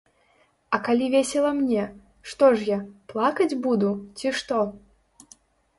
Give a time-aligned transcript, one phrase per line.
[0.77, 1.83] А калі весела мне,
[2.31, 2.79] што ж я,
[3.15, 3.89] плакаць буду,
[4.21, 4.57] ці што?